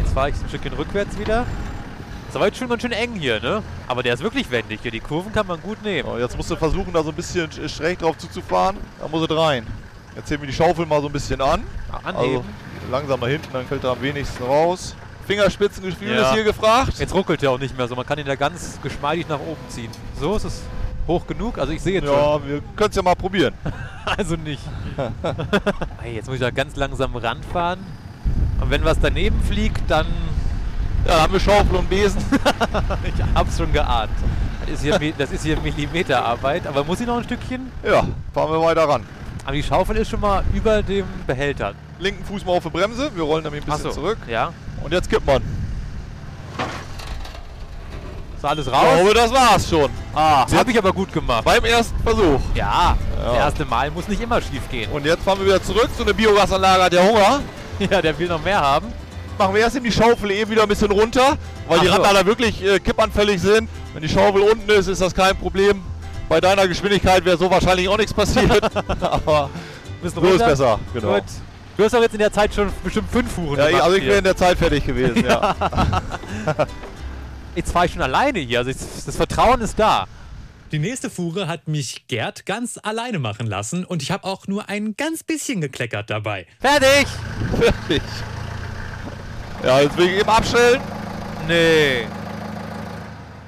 Jetzt 0.03 0.15
fahre 0.15 0.31
ich 0.31 0.37
ein 0.37 0.49
Stückchen 0.49 0.73
rückwärts 0.73 1.19
wieder. 1.19 1.45
Ist 2.29 2.37
aber 2.37 2.47
jetzt 2.47 2.59
schon 2.59 2.69
ganz 2.69 2.83
schön 2.83 2.93
eng 2.93 3.13
hier, 3.15 3.41
ne? 3.41 3.63
Aber 3.87 4.03
der 4.03 4.15
ist 4.15 4.23
wirklich 4.23 4.51
wendig 4.51 4.81
hier. 4.83 4.91
Die 4.91 5.01
Kurven 5.01 5.33
kann 5.33 5.47
man 5.47 5.61
gut 5.61 5.83
nehmen. 5.85 6.09
So, 6.09 6.19
jetzt 6.19 6.37
musst 6.37 6.51
du 6.51 6.57
versuchen, 6.57 6.93
da 6.93 7.03
so 7.03 7.11
ein 7.11 7.15
bisschen 7.15 7.49
sch- 7.51 7.69
schräg 7.69 7.99
drauf 8.01 8.17
zuzufahren. 8.19 8.77
Da 9.01 9.07
muss 9.09 9.29
es 9.29 9.37
rein. 9.37 9.67
Jetzt 10.17 10.31
heben 10.31 10.43
wir 10.43 10.49
die 10.49 10.55
Schaufel 10.55 10.87
mal 10.87 11.01
so 11.01 11.07
ein 11.09 11.13
bisschen 11.13 11.41
an. 11.41 11.63
Anheben. 12.03 12.17
Also 12.17 12.45
langsam 12.91 13.21
nach 13.21 13.29
hinten, 13.29 13.49
dann 13.53 13.67
fällt 13.67 13.85
er 13.85 13.91
am 13.91 14.01
wenigsten 14.03 14.43
raus. 14.45 14.97
Fingerspitzengefühl 15.27 16.15
Ja. 16.15 16.29
ist 16.29 16.35
hier 16.35 16.45
gefragt. 16.45 16.99
Jetzt 16.99 17.15
ruckelt 17.15 17.43
der 17.43 17.51
auch 17.51 17.59
nicht 17.59 17.77
mehr 17.77 17.89
so. 17.89 17.95
Man 17.95 18.07
kann 18.07 18.19
ihn 18.19 18.27
da 18.27 18.35
ganz 18.35 18.79
geschmeidig 18.83 19.29
nach 19.29 19.41
oben 19.41 19.61
ziehen. 19.69 19.91
So 20.21 20.37
ist 20.37 20.45
es 20.45 20.63
hoch 21.07 21.27
genug. 21.27 21.59
Also 21.59 21.73
ich 21.73 21.83
sehe 21.83 21.95
jetzt 21.95 22.05
Ja, 22.09 22.45
wir 22.47 22.61
können 22.77 22.91
es 22.91 22.97
ja 22.97 23.03
mal 23.03 23.15
probieren. 23.15 23.55
schon. 23.63 23.73
Also 24.19 24.37
nicht. 24.37 24.61
Ey, 26.03 26.15
jetzt 26.17 26.27
muss 26.27 26.35
ich 26.35 26.41
da 26.43 26.51
ganz 26.51 26.77
langsam 26.77 27.17
ranfahren. 27.17 27.81
Und 28.61 28.71
wenn 28.71 28.85
was 28.85 28.99
daneben 29.01 29.43
fliegt, 29.43 29.83
dann... 29.91 30.07
Ja, 31.07 31.13
dann 31.13 31.21
haben 31.23 31.33
wir 31.33 31.41
Schaufel 31.41 31.77
und 31.77 31.89
Besen. 31.89 32.23
ich 33.05 33.15
hab's 33.35 33.57
schon 33.57 33.73
geahnt. 33.73 34.11
Das 34.67 34.83
ist 34.83 34.83
hier, 34.83 35.13
das 35.17 35.33
ist 35.33 35.43
hier 35.43 35.59
Millimeterarbeit. 35.61 36.67
Aber 36.67 36.85
muss 36.85 37.01
ich 37.01 37.07
noch 37.07 37.17
ein 37.17 37.25
Stückchen? 37.25 37.71
Ja, 37.83 38.07
fahren 38.35 38.53
wir 38.53 38.61
weiter 38.63 38.87
ran. 38.89 39.05
Aber 39.45 39.53
die 39.55 39.63
Schaufel 39.63 39.97
ist 39.97 40.11
schon 40.11 40.21
mal 40.21 40.43
über 40.55 40.83
dem 40.83 41.07
Behälter. 41.27 41.73
Linken 41.99 42.25
Fuß 42.25 42.45
mal 42.45 42.53
auf 42.53 42.63
die 42.63 42.71
Bremse. 42.71 43.11
Wir 43.15 43.23
rollen 43.23 43.45
nämlich 43.45 43.63
ein 43.63 43.71
bisschen 43.71 43.91
so, 43.93 44.01
zurück. 44.01 44.19
Ja. 44.29 44.53
Und 44.85 44.93
jetzt 44.93 45.09
kippt 45.11 45.27
man. 45.27 45.43
Ist 48.37 48.45
alles 48.45 48.67
Ich 48.67 48.73
raus? 48.73 48.83
glaube, 48.97 49.15
das 49.15 49.33
war's 49.33 49.69
schon. 49.69 49.91
Ah, 50.15 50.45
das 50.45 50.55
habe 50.59 50.71
ich 50.71 50.79
aber 50.79 50.93
gut 50.93 51.13
gemacht. 51.13 51.45
Beim 51.45 51.65
ersten 51.65 51.99
Versuch. 52.03 52.41
Ja, 52.55 52.97
das 53.17 53.27
Ja. 53.35 53.39
erste 53.41 53.65
Mal 53.65 53.91
muss 53.91 54.07
nicht 54.09 54.21
immer 54.21 54.41
schief 54.41 54.69
gehen. 54.71 54.91
Und 54.93 55.07
jetzt 55.07 55.23
fahren 55.25 55.39
wir 55.39 55.47
wieder 55.47 55.63
zurück. 55.63 55.89
So 55.97 56.05
eine 56.05 56.13
Biogasanlage 56.15 56.83
hat 56.85 56.93
ja 56.93 57.03
Hunger. 57.03 57.41
Ja, 57.91 58.01
der 58.01 58.17
will 58.17 58.29
noch 58.29 58.41
mehr 58.41 58.61
haben. 58.61 58.93
Machen 59.37 59.53
wir 59.55 59.63
erst 59.63 59.75
eben 59.75 59.85
die 59.85 59.91
Schaufel 59.91 60.31
eben 60.31 60.49
wieder 60.53 60.63
ein 60.63 60.69
bisschen 60.69 60.93
runter, 60.93 61.37
weil 61.67 61.79
Ach 61.79 61.83
die 61.83 61.89
so. 61.89 61.93
Radlader 61.95 62.25
wirklich 62.25 62.65
äh, 62.65 62.79
kippanfällig 62.79 63.41
sind. 63.43 63.69
Wenn 63.93 64.01
die 64.03 64.09
Schaufel 64.09 64.43
unten 64.43 64.71
ist, 64.71 64.87
ist 64.87 65.01
das 65.01 65.13
kein 65.13 65.37
Problem. 65.37 65.83
Bei 66.29 66.41
deiner 66.41 66.69
Geschwindigkeit 66.69 67.25
wäre 67.25 67.37
so 67.37 67.51
wahrscheinlich 67.51 67.89
auch 67.89 67.97
nichts 67.97 68.15
passiert. 68.15 68.63
Aber 69.01 69.51
so 70.05 70.21
ist 70.21 70.39
besser. 70.39 70.79
Genau. 70.93 71.15
Gut. 71.15 71.25
Du 71.77 71.85
hast 71.85 71.93
doch 71.93 72.01
jetzt 72.03 72.13
in 72.13 72.21
der 72.21 72.33
Zeit 72.33 72.55
schon 72.55 72.71
bestimmt 72.85 73.11
fünf 73.11 73.33
Fuhren 73.33 73.59
Ja, 73.59 73.65
ich, 73.65 73.71
gemacht 73.73 73.85
also 73.85 73.97
ich 73.97 74.05
wäre 74.05 74.19
in 74.19 74.25
der 74.25 74.37
Zeit 74.37 74.59
fertig 74.59 74.85
gewesen. 74.87 75.25
ja. 75.25 75.57
Jetzt 77.57 77.73
fahre 77.73 77.87
ich 77.87 77.93
schon 77.93 78.03
alleine 78.03 78.41
hier. 78.41 78.59
Also 78.61 78.73
das, 78.73 79.05
das 79.05 79.17
Vertrauen 79.17 79.61
ist 79.61 79.79
da. 79.79 80.07
Die 80.73 80.79
nächste 80.81 81.09
Fuhre 81.09 81.47
hat 81.47 81.69
mich 81.69 82.07
Gerd 82.09 82.47
ganz 82.47 82.79
alleine 82.83 83.21
machen 83.21 83.47
lassen 83.47 83.85
und 83.85 84.03
ich 84.03 84.11
habe 84.11 84.25
auch 84.25 84.49
nur 84.49 84.69
ein 84.69 84.97
ganz 84.97 85.23
bisschen 85.23 85.61
gekleckert 85.61 86.11
dabei. 86.11 86.47
Fertig! 86.61 87.07
fertig. 87.61 88.03
Ja, 89.63 89.81
jetzt 89.81 89.97
will 89.97 90.07
ich 90.07 90.19
eben 90.21 90.29
abstellen. 90.29 90.81
Nee. 91.47 92.07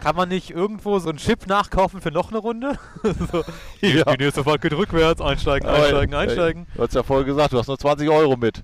Kann 0.07 0.15
man 0.15 0.29
nicht 0.29 0.51
irgendwo 0.51 1.01
so 1.01 1.09
einen 1.09 1.19
Chip 1.19 1.49
nachkaufen 1.49 2.01
für 2.01 2.13
noch 2.13 2.29
eine 2.31 2.39
Runde? 2.39 2.79
so, 3.33 3.43
Ja. 3.81 4.05
Die 4.15 4.23
nächste 4.23 4.45
Fahrt 4.45 4.61
geht 4.61 4.73
rückwärts. 4.73 5.21
Einsteigen, 5.21 5.69
Aber, 5.69 5.83
einsteigen, 5.83 6.13
äh, 6.13 6.17
einsteigen. 6.17 6.67
Du 6.77 6.83
hast 6.83 6.95
ja 6.95 7.03
vorher 7.03 7.25
gesagt, 7.25 7.53
du 7.53 7.59
hast 7.59 7.67
nur 7.67 7.77
20 7.77 8.09
Euro 8.09 8.37
mit. 8.37 8.63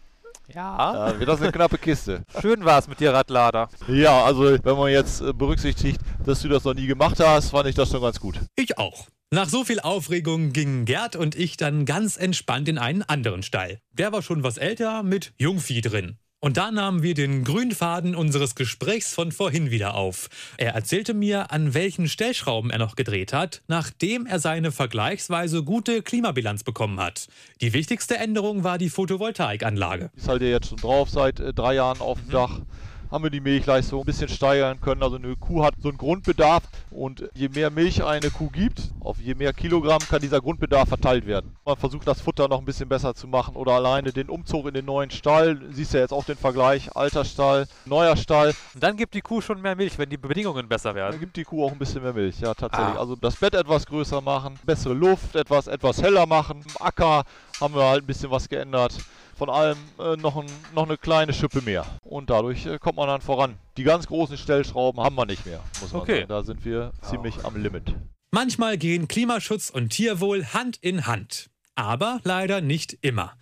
Ja. 0.54 1.10
Ja, 1.10 1.24
das 1.24 1.42
eine 1.42 1.50
knappe 1.50 1.78
Kiste. 1.78 2.22
Schön 2.40 2.64
war's 2.64 2.86
mit 2.86 3.00
dir, 3.00 3.12
Radlader. 3.12 3.68
Ja, 3.88 4.22
also 4.22 4.56
wenn 4.62 4.76
man 4.76 4.92
jetzt 4.92 5.20
äh, 5.20 5.32
berücksichtigt, 5.32 6.00
dass 6.24 6.42
du 6.42 6.48
das 6.48 6.62
noch 6.62 6.74
nie 6.74 6.86
gemacht 6.86 7.18
hast, 7.18 7.50
fand 7.50 7.66
ich 7.66 7.74
das 7.74 7.90
schon 7.90 8.02
ganz 8.02 8.20
gut. 8.20 8.38
Ich 8.54 8.78
auch. 8.78 9.08
Nach 9.32 9.48
so 9.48 9.64
viel 9.64 9.80
Aufregung 9.80 10.52
gingen 10.52 10.84
Gerd 10.84 11.16
und 11.16 11.34
ich 11.34 11.56
dann 11.56 11.86
ganz 11.86 12.18
entspannt 12.18 12.68
in 12.68 12.78
einen 12.78 13.02
anderen 13.02 13.42
Stall. 13.42 13.80
Der 13.90 14.12
war 14.12 14.22
schon 14.22 14.44
was 14.44 14.58
älter 14.58 15.02
mit 15.02 15.32
Jungvieh 15.38 15.80
drin. 15.80 16.18
Und 16.44 16.56
da 16.56 16.72
nahmen 16.72 17.04
wir 17.04 17.14
den 17.14 17.44
grünen 17.44 17.70
Faden 17.70 18.16
unseres 18.16 18.56
Gesprächs 18.56 19.14
von 19.14 19.30
vorhin 19.30 19.70
wieder 19.70 19.94
auf. 19.94 20.28
Er 20.56 20.74
erzählte 20.74 21.14
mir, 21.14 21.52
an 21.52 21.72
welchen 21.72 22.08
Stellschrauben 22.08 22.72
er 22.72 22.80
noch 22.80 22.96
gedreht 22.96 23.32
hat, 23.32 23.62
nachdem 23.68 24.26
er 24.26 24.40
seine 24.40 24.72
vergleichsweise 24.72 25.62
gute 25.62 26.02
Klimabilanz 26.02 26.64
bekommen 26.64 26.98
hat. 26.98 27.28
Die 27.60 27.72
wichtigste 27.72 28.16
Änderung 28.16 28.64
war 28.64 28.76
die 28.76 28.90
Photovoltaikanlage. 28.90 30.10
Ist 30.16 30.26
halt 30.26 30.42
ja 30.42 30.48
jetzt 30.48 30.70
schon 30.70 30.78
drauf 30.78 31.10
seit 31.10 31.38
äh, 31.38 31.54
drei 31.54 31.74
Jahren 31.74 32.00
auf 32.00 32.18
dem 32.18 32.30
Dach. 32.30 32.58
Haben 33.12 33.24
wir 33.24 33.30
die 33.30 33.40
Milchleistung 33.40 34.00
ein 34.00 34.06
bisschen 34.06 34.28
steigern 34.28 34.80
können. 34.80 35.02
Also 35.02 35.16
eine 35.16 35.36
Kuh 35.36 35.62
hat 35.62 35.74
so 35.82 35.90
einen 35.90 35.98
Grundbedarf 35.98 36.62
und 36.90 37.28
je 37.34 37.50
mehr 37.50 37.70
Milch 37.70 38.02
eine 38.02 38.30
Kuh 38.30 38.48
gibt, 38.48 38.90
auf 39.00 39.18
je 39.20 39.34
mehr 39.34 39.52
Kilogramm 39.52 39.98
kann 39.98 40.22
dieser 40.22 40.40
Grundbedarf 40.40 40.88
verteilt 40.88 41.26
werden. 41.26 41.54
Man 41.66 41.76
versucht 41.76 42.08
das 42.08 42.22
Futter 42.22 42.48
noch 42.48 42.58
ein 42.58 42.64
bisschen 42.64 42.88
besser 42.88 43.14
zu 43.14 43.28
machen 43.28 43.54
oder 43.54 43.72
alleine 43.72 44.12
den 44.12 44.30
Umzug 44.30 44.66
in 44.66 44.72
den 44.72 44.86
neuen 44.86 45.10
Stall. 45.10 45.60
Siehst 45.72 45.92
ja 45.92 46.00
jetzt 46.00 46.12
auch 46.12 46.24
den 46.24 46.38
Vergleich, 46.38 46.96
alter 46.96 47.26
Stall, 47.26 47.66
neuer 47.84 48.16
Stall. 48.16 48.54
Und 48.72 48.82
dann 48.82 48.96
gibt 48.96 49.12
die 49.12 49.20
Kuh 49.20 49.42
schon 49.42 49.60
mehr 49.60 49.76
Milch, 49.76 49.98
wenn 49.98 50.08
die 50.08 50.16
Bedingungen 50.16 50.66
besser 50.66 50.94
Dann 50.94 50.96
werden. 50.96 51.20
gibt 51.20 51.36
die 51.36 51.44
Kuh 51.44 51.66
auch 51.66 51.72
ein 51.72 51.78
bisschen 51.78 52.02
mehr 52.02 52.14
Milch, 52.14 52.40
ja 52.40 52.54
tatsächlich. 52.54 52.96
Ah. 52.96 53.00
Also 53.00 53.14
das 53.14 53.36
Bett 53.36 53.54
etwas 53.54 53.84
größer 53.84 54.22
machen, 54.22 54.58
bessere 54.64 54.94
Luft, 54.94 55.36
etwas, 55.36 55.66
etwas 55.66 56.00
heller 56.00 56.24
machen. 56.24 56.64
Im 56.66 56.86
Acker 56.86 57.24
haben 57.60 57.74
wir 57.74 57.84
halt 57.84 58.04
ein 58.04 58.06
bisschen 58.06 58.30
was 58.30 58.48
geändert. 58.48 58.94
Von 59.42 59.50
allem 59.50 59.78
äh, 59.98 60.14
noch, 60.18 60.36
ein, 60.36 60.46
noch 60.72 60.84
eine 60.84 60.96
kleine 60.96 61.32
Schippe 61.32 61.62
mehr. 61.62 61.84
Und 62.04 62.30
dadurch 62.30 62.64
äh, 62.64 62.78
kommt 62.78 62.96
man 62.96 63.08
dann 63.08 63.20
voran. 63.20 63.56
Die 63.76 63.82
ganz 63.82 64.06
großen 64.06 64.38
Stellschrauben 64.38 65.02
haben 65.02 65.16
wir 65.16 65.26
nicht 65.26 65.44
mehr, 65.46 65.58
muss 65.80 65.92
man 65.92 66.02
Okay. 66.02 66.18
sagen. 66.18 66.28
Da 66.28 66.44
sind 66.44 66.64
wir 66.64 66.92
ziemlich 67.02 67.44
am 67.44 67.60
Limit. 67.60 67.92
Manchmal 68.30 68.78
gehen 68.78 69.08
Klimaschutz 69.08 69.68
und 69.68 69.88
Tierwohl 69.88 70.46
Hand 70.54 70.76
in 70.80 71.08
Hand. 71.08 71.50
Aber 71.74 72.20
leider 72.22 72.60
nicht 72.60 72.96
immer. 73.00 73.32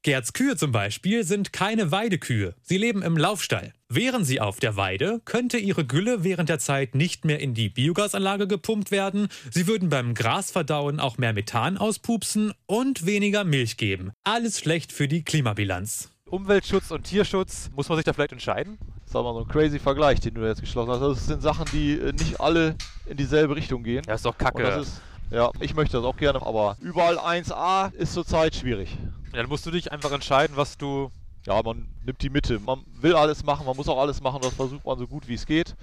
Gerds 0.00 0.32
Kühe 0.32 0.56
zum 0.56 0.72
Beispiel 0.72 1.24
sind 1.24 1.52
keine 1.52 1.92
Weidekühe. 1.92 2.54
Sie 2.62 2.78
leben 2.78 3.02
im 3.02 3.18
Laufstall. 3.18 3.74
Wären 3.92 4.24
sie 4.24 4.40
auf 4.40 4.60
der 4.60 4.76
Weide, 4.76 5.20
könnte 5.24 5.58
ihre 5.58 5.84
Gülle 5.84 6.22
während 6.22 6.48
der 6.48 6.60
Zeit 6.60 6.94
nicht 6.94 7.24
mehr 7.24 7.40
in 7.40 7.54
die 7.54 7.68
Biogasanlage 7.68 8.46
gepumpt 8.46 8.92
werden. 8.92 9.26
Sie 9.50 9.66
würden 9.66 9.88
beim 9.88 10.14
Grasverdauen 10.14 11.00
auch 11.00 11.18
mehr 11.18 11.32
Methan 11.32 11.76
auspupsen 11.76 12.52
und 12.66 13.04
weniger 13.04 13.42
Milch 13.42 13.78
geben. 13.78 14.12
Alles 14.22 14.60
schlecht 14.60 14.92
für 14.92 15.08
die 15.08 15.24
Klimabilanz. 15.24 16.12
Umweltschutz 16.26 16.92
und 16.92 17.02
Tierschutz, 17.02 17.68
muss 17.74 17.88
man 17.88 17.98
sich 17.98 18.04
da 18.04 18.12
vielleicht 18.12 18.30
entscheiden? 18.30 18.78
Das 19.00 19.08
ist 19.08 19.16
aber 19.16 19.34
so 19.34 19.40
ein 19.40 19.48
crazy 19.48 19.80
Vergleich, 19.80 20.20
den 20.20 20.34
du 20.34 20.46
jetzt 20.46 20.60
geschlossen 20.60 20.92
hast. 20.92 21.00
Das 21.00 21.26
sind 21.26 21.42
Sachen, 21.42 21.64
die 21.72 21.94
äh, 21.94 22.12
nicht 22.12 22.40
alle 22.40 22.76
in 23.06 23.16
dieselbe 23.16 23.56
Richtung 23.56 23.82
gehen. 23.82 24.04
Ja, 24.06 24.14
ist 24.14 24.24
doch 24.24 24.38
kacke. 24.38 24.62
das 24.62 24.86
ist, 24.86 25.02
ja, 25.32 25.50
ich 25.58 25.74
möchte 25.74 25.96
das 25.96 26.06
auch 26.06 26.16
gerne, 26.16 26.40
aber 26.46 26.76
überall 26.80 27.18
1A 27.18 27.92
ist 27.94 28.14
zurzeit 28.14 28.54
schwierig. 28.54 28.96
Dann 29.32 29.48
musst 29.48 29.66
du 29.66 29.72
dich 29.72 29.90
einfach 29.90 30.12
entscheiden, 30.12 30.56
was 30.56 30.78
du. 30.78 31.10
Ja, 31.50 31.60
man 31.64 31.88
nimmt 32.04 32.22
die 32.22 32.30
Mitte. 32.30 32.60
Man 32.60 32.82
will 33.00 33.14
alles 33.16 33.42
machen, 33.44 33.66
man 33.66 33.76
muss 33.76 33.88
auch 33.88 33.98
alles 34.00 34.20
machen, 34.20 34.40
das 34.40 34.54
versucht 34.54 34.84
man 34.84 34.96
so 34.98 35.08
gut 35.08 35.26
wie 35.26 35.34
es 35.34 35.44
geht, 35.46 35.74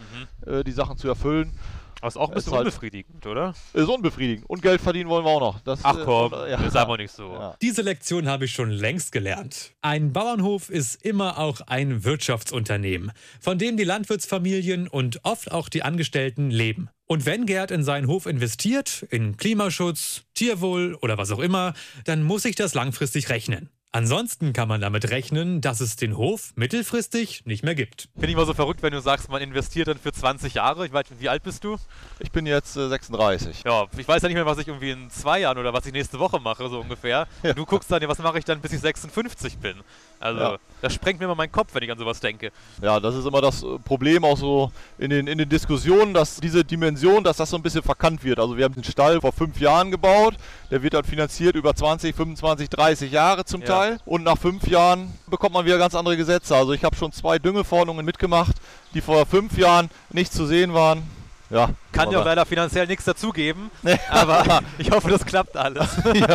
äh, 0.45 0.63
die 0.63 0.71
Sachen 0.71 0.97
zu 0.97 1.09
erfüllen. 1.09 1.51
Aber 2.00 2.07
ist 2.07 2.15
auch 2.17 2.29
ein 2.29 2.38
Ist 2.38 2.45
bisschen 2.45 2.53
halt- 2.57 2.65
unbefriedigend, 2.67 3.25
oder? 3.25 3.53
Ist 3.74 3.89
unbefriedigend. 3.89 4.47
Und 4.50 4.62
Geld 4.62 4.79
verdienen 4.79 5.09
wollen 5.09 5.25
wir 5.25 5.31
auch 5.31 5.39
noch. 5.41 5.59
Das, 5.62 5.79
Ach 5.83 5.97
äh, 5.97 6.03
komm, 6.05 6.31
äh, 6.31 6.51
ja. 6.51 6.57
das 6.57 6.67
ist 6.67 6.75
aber 6.77 6.95
nicht 6.95 7.12
so. 7.12 7.33
Ja. 7.33 7.57
Diese 7.62 7.81
Lektion 7.81 8.27
habe 8.29 8.45
ich 8.45 8.51
schon 8.51 8.69
längst 8.69 9.12
gelernt. 9.12 9.74
Ein 9.81 10.13
Bauernhof 10.13 10.69
ist 10.69 11.03
immer 11.03 11.38
auch 11.39 11.59
ein 11.65 12.03
Wirtschaftsunternehmen, 12.05 13.12
von 13.41 13.57
dem 13.57 13.75
die 13.77 13.83
Landwirtsfamilien 13.83 14.88
und 14.88 15.19
oft 15.24 15.51
auch 15.51 15.67
die 15.69 15.81
Angestellten 15.83 16.50
leben. 16.51 16.88
Und 17.07 17.25
wenn 17.25 17.45
Gerd 17.45 17.71
in 17.71 17.83
seinen 17.83 18.07
Hof 18.07 18.25
investiert, 18.27 19.05
in 19.09 19.36
Klimaschutz, 19.36 20.21
Tierwohl 20.36 20.95
oder 21.01 21.17
was 21.17 21.31
auch 21.31 21.39
immer, 21.39 21.74
dann 22.05 22.21
muss 22.24 22.43
sich 22.43 22.55
das 22.55 22.74
langfristig 22.75 23.29
rechnen. 23.29 23.69
Ansonsten 23.94 24.51
kann 24.53 24.67
man 24.67 24.82
damit 24.82 25.10
rechnen, 25.10 25.62
dass 25.62 25.79
es 25.79 25.96
den 25.96 26.17
Hof 26.17 26.51
mittelfristig 26.56 27.46
nicht 27.46 27.63
mehr 27.63 27.74
gibt. 27.74 28.10
Finde 28.15 28.27
ich 28.29 28.36
mal 28.36 28.46
so 28.46 28.53
verrückt, 28.53 28.84
wenn 28.84 28.91
du 28.91 29.00
sagst, 29.00 29.29
man 29.29 29.41
investiert 29.41 29.88
dann 29.88 29.98
für 29.98 30.12
20 30.12 30.53
Jahre. 30.56 30.86
Ich 30.86 30.91
weiß, 30.91 31.06
wie 31.20 31.29
alt 31.29 31.41
bist 31.41 31.63
du? 31.63 31.77
Ich 32.20 32.32
bin 32.32 32.46
jetzt 32.46 32.75
äh, 32.75 32.89
36. 32.89 33.63
Ja, 33.65 33.86
ich 33.98 34.08
weiß 34.08 34.22
ja 34.22 34.27
nicht 34.27 34.36
mehr, 34.36 34.46
was 34.46 34.58
ich 34.58 34.67
irgendwie 34.67 34.91
in 34.91 35.10
zwei 35.10 35.39
Jahren 35.39 35.58
oder 35.58 35.74
was 35.74 35.86
ich 35.86 35.94
nächste 35.94 36.20
Woche 36.20 36.39
mache, 36.39 36.67
so 36.70 36.82
ungefähr. 36.82 37.27
Ja. 37.44 37.53
Du 37.53 37.65
guckst 37.65 37.89
dann, 37.89 38.06
was 38.08 38.20
mache 38.20 38.38
ich 38.39 38.46
dann, 38.46 38.60
bis 38.60 38.74
ich 38.74 38.82
56 38.82 39.58
bin? 39.58 39.77
Also, 40.20 40.39
Ja. 40.41 40.58
das 40.82 40.94
sprengt 40.94 41.20
mir 41.20 41.25
immer 41.25 41.36
meinen 41.36 41.51
Kopf, 41.51 41.74
wenn 41.74 41.82
ich 41.84 41.91
an 41.91 41.98
sowas 41.98 42.20
denke. 42.20 42.51
Ja, 42.82 43.00
das 43.00 43.15
ist 43.15 43.25
immer 43.25 43.41
das 43.41 43.63
äh, 43.63 43.79
Problem 43.79 44.25
auch 44.25 44.38
so 44.38 44.72
in 44.98 45.10
den, 45.12 45.27
in 45.27 45.38
den 45.38 45.48
Diskussionen, 45.50 46.13
dass 46.13 46.36
diese 46.41 46.65
Dimension, 46.65 47.24
dass 47.24 47.38
das 47.38 47.50
so 47.50 47.56
ein 47.56 47.63
bisschen 47.63 47.84
verkannt 47.84 48.24
wird. 48.24 48.38
Also 48.39 48.58
wir 48.58 48.65
haben 48.65 48.75
den 48.75 48.84
Stall 48.84 49.22
vor 49.22 49.32
fünf 49.32 49.60
Jahren 49.62 49.91
gebaut, 49.91 50.36
der 50.70 50.84
wird 50.84 50.94
dann 50.94 51.06
finanziert 51.06 51.56
über 51.56 51.74
20, 51.74 52.13
25, 52.15 52.70
30 52.70 53.12
Jahre 53.12 53.46
zum 53.46 53.62
Ja. 53.62 53.67
Teil 53.77 54.00
und 54.05 54.24
nach 54.24 54.38
fünf 54.38 54.67
Jahren 54.67 55.13
bekommt 55.27 55.53
man 55.53 55.65
wieder 55.65 55.77
ganz 55.77 55.96
andere 55.96 56.17
Gesetze. 56.17 56.55
Also 56.55 56.74
ich 56.74 56.84
habe 56.84 56.96
schon 56.96 57.12
zwei 57.12 57.39
Düngeverordnungen 57.39 58.05
mitgemacht, 58.05 58.55
die 58.93 59.01
vor 59.01 59.25
fünf 59.25 59.57
Jahren 59.57 59.89
nicht 60.12 60.34
zu 60.34 60.46
sehen 60.46 60.74
waren. 60.74 61.03
Ja, 61.50 61.69
Kann 61.93 62.10
aber- 62.10 62.25
leider 62.25 62.46
finanziell 62.46 62.88
nichts 62.88 63.05
dazugeben, 63.05 63.72
aber 64.10 64.62
ich 64.77 64.91
hoffe, 64.91 65.10
das 65.10 65.25
klappt 65.25 65.55
alles. 65.55 65.88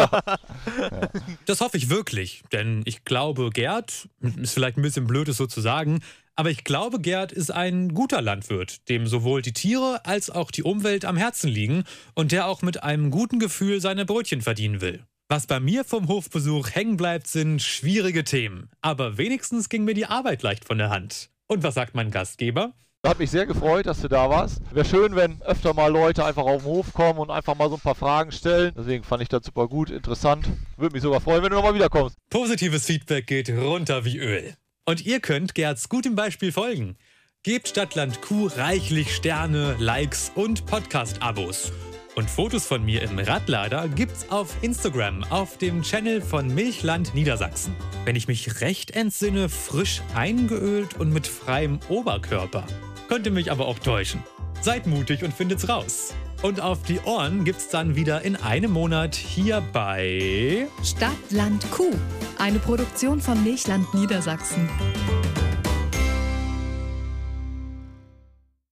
Das 1.47 1.61
hoffe 1.61 1.77
ich 1.77 1.91
wirklich, 1.91 2.43
denn 2.53 2.83
ich 2.85 3.05
glaube, 3.05 3.51
Gerd, 3.51 4.09
ist 4.21 4.55
vielleicht 4.55 4.77
ein 4.79 4.83
bisschen 4.83 5.07
blöd, 5.07 5.29
es 5.29 5.37
so 5.37 5.47
zu 5.47 5.61
sagen, 5.61 6.01
aber 6.37 6.51
ich 6.51 6.65
glaube, 6.65 6.99
Gerd 7.01 7.33
ist 7.33 7.51
ein 7.51 7.93
guter 7.93 8.23
Landwirt, 8.23 8.89
dem 8.89 9.07
sowohl 9.07 9.43
die 9.43 9.53
Tiere 9.53 10.01
als 10.05 10.31
auch 10.31 10.51
die 10.51 10.63
Umwelt 10.63 11.05
am 11.05 11.17
Herzen 11.17 11.49
liegen 11.49 11.85
und 12.15 12.33
der 12.33 12.47
auch 12.47 12.63
mit 12.63 12.83
einem 12.83 13.11
guten 13.11 13.39
Gefühl 13.39 13.81
seine 13.81 14.07
Brötchen 14.07 14.41
verdienen 14.41 14.81
will. 14.81 15.05
Was 15.33 15.47
bei 15.47 15.61
mir 15.61 15.83
vom 15.85 16.09
Hofbesuch 16.09 16.69
hängen 16.75 16.99
bleibt, 16.99 17.27
sind 17.27 17.63
schwierige 17.63 18.23
Themen. 18.23 18.69
Aber 18.83 19.17
wenigstens 19.17 19.71
ging 19.71 19.83
mir 19.83 19.95
die 19.95 20.05
Arbeit 20.05 20.43
leicht 20.43 20.67
von 20.67 20.77
der 20.77 20.91
Hand. 20.91 21.31
Und 21.47 21.63
was 21.63 21.73
sagt 21.73 21.95
mein 21.95 22.11
Gastgeber? 22.11 22.75
Hat 23.03 23.19
mich 23.19 23.31
sehr 23.31 23.47
gefreut, 23.47 23.87
dass 23.87 24.03
du 24.03 24.09
da 24.09 24.29
warst. 24.29 24.61
Wäre 24.75 24.85
schön, 24.85 25.17
wenn 25.17 25.41
öfter 25.41 25.73
mal 25.73 25.91
Leute 25.91 26.23
einfach 26.23 26.43
auf 26.43 26.65
den 26.65 26.71
Hof 26.71 26.93
kommen 26.93 27.19
und 27.19 27.31
einfach 27.31 27.57
mal 27.57 27.71
so 27.71 27.77
ein 27.77 27.81
paar 27.81 27.95
Fragen 27.95 28.31
stellen. 28.31 28.75
Deswegen 28.77 29.05
fand 29.05 29.23
ich 29.23 29.31
das 29.31 29.47
super 29.47 29.69
gut, 29.69 29.89
interessant. 29.89 30.47
Würde 30.77 30.93
mich 30.93 31.03
sogar 31.03 31.23
freuen, 31.23 31.43
wenn 31.43 31.49
du 31.49 31.57
nochmal 31.57 31.75
wiederkommst. 31.75 32.15
Positives 32.29 32.85
Feedback 32.85 33.27
geht 33.27 33.49
runter 33.49 34.05
wie 34.05 34.19
Öl. 34.19 34.53
Und 34.85 35.07
ihr 35.07 35.21
könnt 35.21 35.55
Gerds 35.55 35.89
gutem 35.89 36.15
Beispiel 36.15 36.53
folgen. 36.53 36.99
Gebt 37.43 37.69
Stadtland 37.69 38.21
Q 38.21 38.49
reichlich 38.49 39.15
Sterne, 39.15 39.77
Likes 39.79 40.31
und 40.35 40.67
Podcast-Abos. 40.67 41.73
Und 42.15 42.29
Fotos 42.29 42.67
von 42.67 42.85
mir 42.85 43.03
im 43.03 43.19
Radlader 43.19 43.89
gibt's 43.89 44.31
auf 44.31 44.55
Instagram 44.61 45.25
auf 45.25 45.57
dem 45.57 45.81
Channel 45.83 46.21
von 46.21 46.47
Milchland 46.55 47.15
Niedersachsen. 47.15 47.75
Wenn 48.05 48.17
ich 48.17 48.29
mich 48.29 48.61
recht 48.61 48.91
entsinne, 48.91 49.49
frisch 49.49 50.03
eingeölt 50.15 51.01
und 51.01 51.11
mit 51.13 51.27
freiem 51.27 51.81
Oberkörper. 51.89 52.67
Könnte 53.09 53.31
mich 53.31 53.51
aber 53.51 53.67
auch 53.67 53.79
täuschen. 53.79 54.23
Seid 54.61 54.87
mutig 54.87 55.25
und 55.25 55.33
findet's 55.33 55.69
raus. 55.71 56.15
Und 56.43 56.61
auf 56.61 56.83
die 56.83 57.01
Ohren 57.01 57.45
gibt's 57.45 57.69
dann 57.69 57.97
wieder 57.97 58.23
in 58.23 58.37
einem 58.37 58.73
Monat 58.73 59.15
hier 59.15 59.63
bei 59.73 60.67
Stadt, 60.85 61.13
Land, 61.31 61.71
Kuh. 61.71 61.95
Eine 62.39 62.59
Produktion 62.59 63.21
von 63.21 63.43
Milchland 63.43 63.93
Niedersachsen. 63.95 64.69